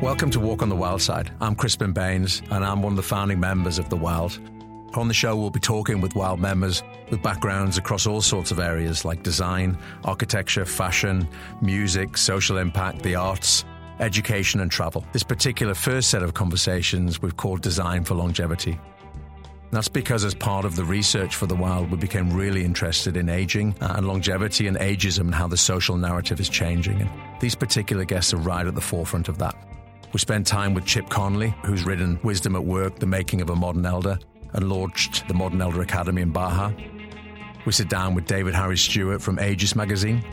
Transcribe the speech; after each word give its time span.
Welcome 0.00 0.30
to 0.30 0.40
Walk 0.40 0.62
on 0.62 0.70
the 0.70 0.76
Wild 0.76 1.02
Side. 1.02 1.30
I'm 1.42 1.54
Crispin 1.54 1.92
Baines, 1.92 2.40
and 2.50 2.64
I'm 2.64 2.80
one 2.80 2.94
of 2.94 2.96
the 2.96 3.02
founding 3.02 3.38
members 3.38 3.78
of 3.78 3.90
The 3.90 3.98
Wild. 3.98 4.40
On 4.94 5.08
the 5.08 5.14
show, 5.14 5.36
we'll 5.36 5.50
be 5.50 5.60
talking 5.60 6.00
with 6.00 6.14
Wild 6.14 6.40
members 6.40 6.82
with 7.10 7.22
backgrounds 7.22 7.76
across 7.76 8.06
all 8.06 8.22
sorts 8.22 8.50
of 8.50 8.58
areas 8.58 9.04
like 9.04 9.22
design, 9.22 9.76
architecture, 10.04 10.64
fashion, 10.64 11.28
music, 11.60 12.16
social 12.16 12.56
impact, 12.56 13.02
the 13.02 13.14
arts, 13.14 13.66
education, 13.98 14.60
and 14.60 14.70
travel. 14.70 15.04
This 15.12 15.22
particular 15.22 15.74
first 15.74 16.08
set 16.08 16.22
of 16.22 16.32
conversations 16.32 17.20
we've 17.20 17.36
called 17.36 17.60
Design 17.60 18.04
for 18.04 18.14
Longevity. 18.14 18.80
That's 19.70 19.88
because, 19.88 20.24
as 20.24 20.34
part 20.34 20.64
of 20.64 20.76
the 20.76 20.84
research 20.84 21.36
for 21.36 21.44
The 21.44 21.56
Wild, 21.56 21.90
we 21.90 21.98
became 21.98 22.32
really 22.32 22.64
interested 22.64 23.18
in 23.18 23.28
aging 23.28 23.76
uh, 23.82 23.96
and 23.98 24.08
longevity 24.08 24.66
and 24.66 24.78
ageism 24.78 25.26
and 25.26 25.34
how 25.34 25.46
the 25.46 25.58
social 25.58 25.98
narrative 25.98 26.40
is 26.40 26.48
changing. 26.48 27.02
And 27.02 27.10
these 27.38 27.54
particular 27.54 28.06
guests 28.06 28.32
are 28.32 28.38
right 28.38 28.66
at 28.66 28.74
the 28.74 28.80
forefront 28.80 29.28
of 29.28 29.36
that. 29.36 29.54
We 30.12 30.18
spent 30.18 30.44
time 30.44 30.74
with 30.74 30.86
Chip 30.86 31.08
Conley, 31.08 31.54
who's 31.64 31.84
written 31.84 32.18
Wisdom 32.24 32.56
at 32.56 32.64
Work, 32.64 32.98
The 32.98 33.06
Making 33.06 33.42
of 33.42 33.50
a 33.50 33.54
Modern 33.54 33.86
Elder, 33.86 34.18
and 34.52 34.68
launched 34.68 35.28
the 35.28 35.34
Modern 35.34 35.62
Elder 35.62 35.82
Academy 35.82 36.20
in 36.22 36.32
Baja. 36.32 36.72
We 37.64 37.70
sit 37.70 37.88
down 37.88 38.14
with 38.14 38.26
David 38.26 38.52
Harry 38.54 38.76
Stewart 38.76 39.22
from 39.22 39.36
Ageist 39.36 39.76
magazine. 39.76 40.24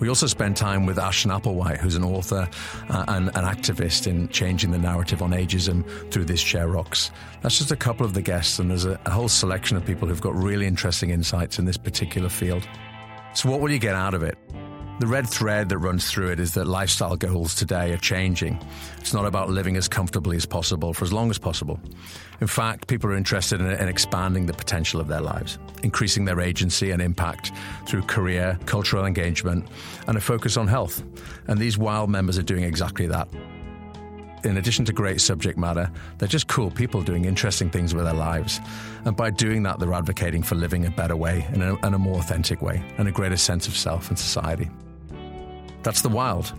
We 0.00 0.08
also 0.08 0.26
spend 0.28 0.56
time 0.56 0.86
with 0.86 0.98
Ashton 0.98 1.30
Applewhite, 1.30 1.76
who's 1.76 1.94
an 1.94 2.04
author 2.04 2.48
uh, 2.88 3.04
and 3.08 3.28
an 3.28 3.44
activist 3.44 4.06
in 4.06 4.28
changing 4.28 4.70
the 4.70 4.78
narrative 4.78 5.20
on 5.20 5.32
ageism 5.32 5.84
through 6.10 6.24
This 6.24 6.42
Chair 6.42 6.68
Rocks. 6.68 7.10
That's 7.42 7.58
just 7.58 7.70
a 7.70 7.76
couple 7.76 8.06
of 8.06 8.14
the 8.14 8.22
guests, 8.22 8.58
and 8.58 8.70
there's 8.70 8.86
a, 8.86 8.98
a 9.04 9.10
whole 9.10 9.28
selection 9.28 9.76
of 9.76 9.84
people 9.84 10.08
who've 10.08 10.20
got 10.22 10.34
really 10.34 10.66
interesting 10.66 11.10
insights 11.10 11.58
in 11.58 11.66
this 11.66 11.76
particular 11.76 12.30
field. 12.30 12.66
So, 13.34 13.50
what 13.50 13.60
will 13.60 13.70
you 13.70 13.78
get 13.78 13.94
out 13.94 14.14
of 14.14 14.22
it? 14.22 14.38
The 14.98 15.06
red 15.06 15.28
thread 15.28 15.68
that 15.68 15.78
runs 15.78 16.10
through 16.10 16.32
it 16.32 16.40
is 16.40 16.54
that 16.54 16.66
lifestyle 16.66 17.14
goals 17.14 17.54
today 17.54 17.92
are 17.92 17.98
changing. 17.98 18.60
It's 18.98 19.14
not 19.14 19.26
about 19.26 19.48
living 19.48 19.76
as 19.76 19.86
comfortably 19.86 20.36
as 20.36 20.44
possible 20.44 20.92
for 20.92 21.04
as 21.04 21.12
long 21.12 21.30
as 21.30 21.38
possible. 21.38 21.78
In 22.40 22.48
fact, 22.48 22.88
people 22.88 23.08
are 23.10 23.14
interested 23.14 23.60
in, 23.60 23.70
in, 23.70 23.86
expanding 23.86 24.46
the 24.46 24.52
potential 24.52 25.00
of 25.00 25.06
their 25.06 25.20
lives, 25.20 25.56
increasing 25.84 26.24
their 26.24 26.40
agency 26.40 26.90
and 26.90 27.00
impact 27.00 27.52
through 27.86 28.02
career, 28.02 28.58
cultural 28.66 29.06
engagement, 29.06 29.68
and 30.08 30.18
a 30.18 30.20
focus 30.20 30.56
on 30.56 30.66
health. 30.66 31.04
And 31.46 31.60
these 31.60 31.78
wild 31.78 32.10
members 32.10 32.36
are 32.36 32.42
doing 32.42 32.64
exactly 32.64 33.06
that. 33.06 33.28
In 34.42 34.56
addition 34.56 34.84
to 34.86 34.92
great 34.92 35.20
subject 35.20 35.56
matter, 35.56 35.88
they're 36.18 36.26
just 36.26 36.48
cool 36.48 36.72
people 36.72 37.02
doing 37.02 37.24
interesting 37.24 37.70
things 37.70 37.94
with 37.94 38.04
their 38.04 38.14
lives. 38.14 38.58
And 39.04 39.16
by 39.16 39.30
doing 39.30 39.62
that, 39.62 39.78
they're 39.78 39.94
advocating 39.94 40.42
for 40.42 40.56
living 40.56 40.86
a 40.86 40.90
better 40.90 41.14
way, 41.14 41.46
a, 41.54 41.86
in 41.86 41.94
a 41.94 41.98
more 41.98 42.18
authentic 42.18 42.62
way, 42.62 42.82
and 42.98 43.06
a 43.06 43.12
greater 43.12 43.36
sense 43.36 43.68
of 43.68 43.76
self 43.76 44.08
and 44.08 44.18
society. 44.18 44.68
That's 45.88 46.02
the 46.02 46.10
wild. 46.10 46.52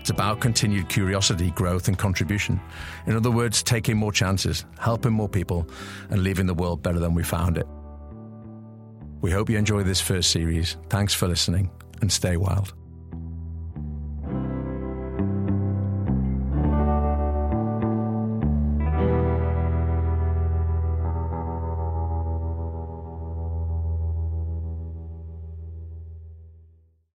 It's 0.00 0.10
about 0.10 0.40
continued 0.40 0.90
curiosity, 0.90 1.50
growth, 1.52 1.88
and 1.88 1.96
contribution. 1.96 2.60
In 3.06 3.16
other 3.16 3.30
words, 3.30 3.62
taking 3.62 3.96
more 3.96 4.12
chances, 4.12 4.66
helping 4.78 5.14
more 5.14 5.30
people, 5.30 5.66
and 6.10 6.22
leaving 6.22 6.44
the 6.44 6.52
world 6.52 6.82
better 6.82 6.98
than 6.98 7.14
we 7.14 7.22
found 7.22 7.56
it. 7.56 7.66
We 9.22 9.30
hope 9.30 9.48
you 9.48 9.56
enjoy 9.56 9.82
this 9.84 10.02
first 10.02 10.30
series. 10.30 10.76
Thanks 10.90 11.14
for 11.14 11.26
listening, 11.26 11.70
and 12.02 12.12
stay 12.12 12.36
wild. 12.36 12.74